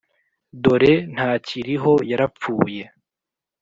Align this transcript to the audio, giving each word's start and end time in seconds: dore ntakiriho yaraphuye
dore 0.63 0.93
ntakiriho 1.13 1.93
yaraphuye 2.11 2.83